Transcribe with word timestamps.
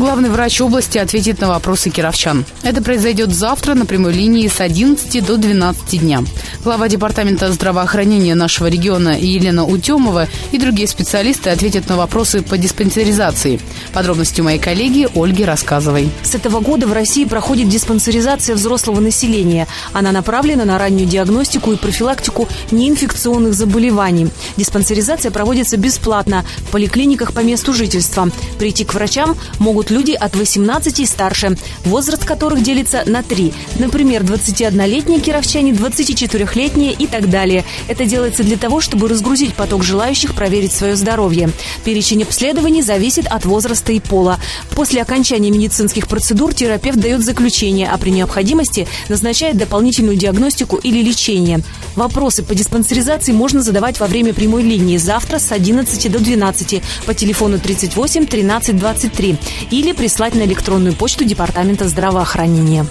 Главный 0.00 0.30
врач 0.30 0.58
области 0.62 0.96
ответит 0.96 1.42
на 1.42 1.48
вопросы 1.48 1.90
кировчан. 1.90 2.46
Это 2.62 2.82
произойдет 2.82 3.34
завтра 3.34 3.74
на 3.74 3.84
прямой 3.84 4.14
линии 4.14 4.48
с 4.48 4.62
11 4.62 5.22
до 5.26 5.36
12 5.36 6.00
дня. 6.00 6.24
Глава 6.64 6.88
департамента 6.88 7.52
здравоохранения 7.52 8.34
нашего 8.34 8.68
региона 8.68 9.18
Елена 9.20 9.66
Утемова 9.66 10.26
и 10.52 10.58
другие 10.58 10.88
специалисты 10.88 11.50
ответят 11.50 11.86
на 11.90 11.98
вопросы 11.98 12.40
по 12.40 12.56
диспансеризации. 12.56 13.60
Подробности 13.92 14.40
у 14.40 14.44
моей 14.44 14.58
коллеги 14.58 15.06
Ольги 15.14 15.44
Рассказовой. 15.44 16.10
С 16.22 16.34
этого 16.34 16.60
года 16.60 16.86
в 16.86 16.94
России 16.94 17.26
проходит 17.26 17.68
диспансеризация 17.68 18.54
взрослого 18.54 19.00
населения. 19.00 19.68
Она 19.92 20.12
направлена 20.12 20.64
на 20.64 20.78
раннюю 20.78 21.10
диагностику 21.10 21.72
и 21.72 21.76
профилактику 21.76 22.48
неинфекционных 22.70 23.52
заболеваний. 23.52 24.30
Диспансеризация 24.56 25.30
проводится 25.30 25.76
бесплатно 25.76 26.46
в 26.56 26.70
поликлиниках 26.70 27.34
по 27.34 27.40
месту 27.40 27.74
жительства. 27.74 28.30
Прийти 28.58 28.86
к 28.86 28.94
врачам 28.94 29.36
могут 29.58 29.89
люди 29.90 30.12
от 30.12 30.36
18 30.36 31.00
и 31.00 31.06
старше, 31.06 31.56
возраст 31.84 32.24
которых 32.24 32.62
делится 32.62 33.02
на 33.06 33.22
три. 33.22 33.52
Например, 33.78 34.22
21-летние 34.22 35.20
кировчане, 35.20 35.72
24-летние 35.72 36.92
и 36.92 37.06
так 37.06 37.30
далее. 37.30 37.64
Это 37.88 38.04
делается 38.04 38.42
для 38.42 38.56
того, 38.56 38.80
чтобы 38.80 39.08
разгрузить 39.08 39.54
поток 39.54 39.82
желающих 39.82 40.34
проверить 40.34 40.72
свое 40.72 40.96
здоровье. 40.96 41.50
Перечень 41.84 42.22
обследований 42.22 42.82
зависит 42.82 43.26
от 43.26 43.44
возраста 43.44 43.92
и 43.92 44.00
пола. 44.00 44.38
После 44.70 45.02
окончания 45.02 45.50
медицинских 45.50 46.08
процедур 46.08 46.54
терапевт 46.54 46.98
дает 46.98 47.24
заключение, 47.24 47.88
а 47.88 47.98
при 47.98 48.10
необходимости 48.10 48.86
назначает 49.08 49.56
дополнительную 49.56 50.16
диагностику 50.16 50.76
или 50.76 51.02
лечение. 51.02 51.60
Вопросы 51.96 52.42
по 52.42 52.54
диспансеризации 52.54 53.32
можно 53.32 53.62
задавать 53.62 54.00
во 54.00 54.06
время 54.06 54.32
прямой 54.32 54.62
линии 54.62 54.96
завтра 54.96 55.38
с 55.38 55.52
11 55.52 56.10
до 56.10 56.18
12 56.18 56.82
по 57.06 57.14
телефону 57.14 57.58
38 57.58 58.26
13 58.26 58.76
23 58.76 59.36
и 59.69 59.69
или 59.70 59.92
прислать 59.92 60.34
на 60.34 60.42
электронную 60.42 60.94
почту 60.94 61.24
Департамента 61.24 61.88
здравоохранения. 61.88 62.86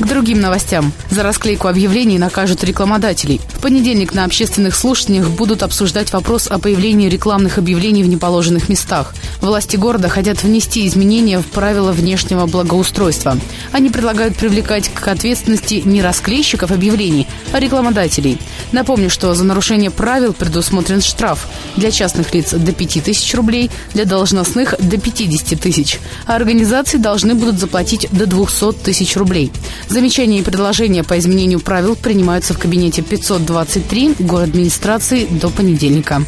К 0.00 0.06
другим 0.06 0.40
новостям. 0.40 0.94
За 1.10 1.22
расклейку 1.22 1.68
объявлений 1.68 2.18
накажут 2.18 2.64
рекламодателей. 2.64 3.38
В 3.50 3.60
понедельник 3.60 4.14
на 4.14 4.24
общественных 4.24 4.74
слушаниях 4.74 5.28
будут 5.28 5.62
обсуждать 5.62 6.10
вопрос 6.14 6.46
о 6.46 6.58
появлении 6.58 7.10
рекламных 7.10 7.58
объявлений 7.58 8.02
в 8.02 8.08
неположенных 8.08 8.70
местах. 8.70 9.14
Власти 9.42 9.76
города 9.76 10.08
хотят 10.08 10.42
внести 10.42 10.86
изменения 10.86 11.38
в 11.38 11.44
правила 11.44 11.92
внешнего 11.92 12.46
благоустройства. 12.46 13.36
Они 13.72 13.90
предлагают 13.90 14.36
привлекать 14.36 14.88
к 14.88 15.06
ответственности 15.06 15.82
не 15.84 16.00
расклейщиков 16.00 16.70
объявлений, 16.70 17.28
а 17.52 17.60
рекламодателей. 17.60 18.38
Напомню, 18.72 19.10
что 19.10 19.34
за 19.34 19.44
нарушение 19.44 19.90
правил 19.90 20.32
предусмотрен 20.32 21.02
штраф. 21.02 21.46
Для 21.76 21.90
частных 21.90 22.32
лиц 22.32 22.52
до 22.52 22.72
5 22.72 23.04
тысяч 23.04 23.34
рублей, 23.34 23.70
для 23.92 24.06
должностных 24.06 24.76
до 24.78 24.96
50 24.96 25.60
тысяч. 25.60 25.98
А 26.26 26.36
организации 26.36 26.96
должны 26.96 27.34
будут 27.34 27.58
заплатить 27.58 28.06
до 28.12 28.24
200 28.24 28.72
тысяч 28.82 29.14
рублей. 29.16 29.52
Замечания 29.90 30.38
и 30.38 30.42
предложения 30.44 31.02
по 31.02 31.18
изменению 31.18 31.58
правил 31.58 31.96
принимаются 31.96 32.54
в 32.54 32.58
кабинете 32.60 33.02
523 33.02 34.14
город 34.20 34.50
администрации 34.50 35.24
до 35.24 35.50
понедельника. 35.50 36.24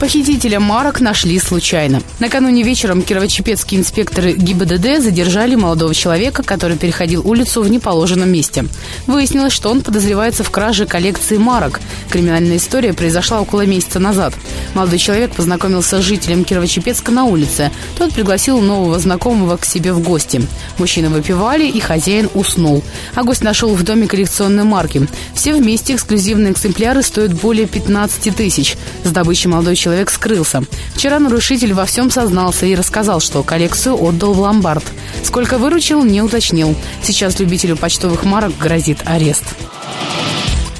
Похитителя 0.00 0.60
марок 0.60 1.02
нашли 1.02 1.38
случайно. 1.38 2.00
Накануне 2.20 2.62
вечером 2.62 3.02
кирово-чепецкие 3.02 3.80
инспекторы 3.80 4.32
ГИБДД 4.32 5.02
задержали 5.02 5.56
молодого 5.56 5.94
человека, 5.94 6.42
который 6.42 6.78
переходил 6.78 7.20
улицу 7.28 7.60
в 7.60 7.68
неположенном 7.70 8.32
месте. 8.32 8.64
Выяснилось, 9.06 9.52
что 9.52 9.68
он 9.68 9.82
подозревается 9.82 10.42
в 10.42 10.50
краже 10.50 10.86
коллекции 10.86 11.36
марок. 11.36 11.80
Криминальная 12.08 12.56
история 12.56 12.94
произошла 12.94 13.42
около 13.42 13.66
месяца 13.66 13.98
назад. 13.98 14.32
Молодой 14.72 14.98
человек 14.98 15.32
познакомился 15.32 16.00
с 16.00 16.04
жителем 16.04 16.44
Кирово-Чепецка 16.44 17.10
на 17.10 17.24
улице. 17.24 17.70
Тот 17.98 18.14
пригласил 18.14 18.62
нового 18.62 18.98
знакомого 18.98 19.58
к 19.58 19.66
себе 19.66 19.92
в 19.92 20.02
гости. 20.02 20.40
Мужчины 20.78 21.10
выпивали, 21.10 21.66
и 21.66 21.78
хозяин 21.78 22.30
уснул. 22.32 22.82
А 23.14 23.22
гость 23.22 23.42
нашел 23.42 23.74
в 23.74 23.82
доме 23.82 24.08
коллекционные 24.08 24.64
марки. 24.64 25.06
Все 25.34 25.52
вместе 25.52 25.94
эксклюзивные 25.94 26.52
экземпляры 26.52 27.02
стоят 27.02 27.34
более 27.34 27.66
15 27.66 28.34
тысяч. 28.34 28.78
С 29.04 29.10
добычей 29.10 29.50
молодой 29.50 29.76
человек 29.76 29.89
человек 29.90 30.10
скрылся. 30.10 30.62
Вчера 30.94 31.18
нарушитель 31.18 31.74
во 31.74 31.84
всем 31.84 32.12
сознался 32.12 32.64
и 32.64 32.76
рассказал, 32.76 33.18
что 33.18 33.42
коллекцию 33.42 34.00
отдал 34.00 34.34
в 34.34 34.40
ломбард. 34.40 34.84
Сколько 35.24 35.58
выручил, 35.58 36.04
не 36.04 36.22
уточнил. 36.22 36.76
Сейчас 37.02 37.40
любителю 37.40 37.76
почтовых 37.76 38.22
марок 38.22 38.56
грозит 38.56 38.98
арест. 39.04 39.42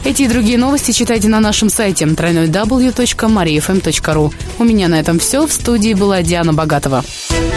Эти 0.05 0.23
и 0.23 0.29
другие 0.29 0.59
новости 0.59 0.93
читайте 0.93 1.27
на 1.27 1.41
нашем 1.41 1.71
сайте 1.71 2.05
www.mariafm.ru. 2.05 4.33
У 4.59 4.65
меня 4.65 4.87
на 4.87 5.01
этом 5.01 5.19
все. 5.19 5.45
В 5.45 5.53
студии 5.53 5.95
была 5.95 6.23
Диана 6.23 6.53
Богатова. 6.53 7.05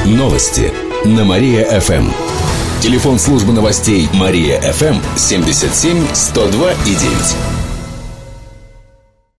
Новости 0.05 0.73
на 1.05 1.23
Мария-ФМ. 1.23 2.09
Телефон 2.81 3.19
службы 3.19 3.53
новостей 3.53 4.09
Мария-ФМ 4.13 4.95
77 5.17 6.07
102 6.13 6.71
и 6.71 6.95
9. 6.95 7.52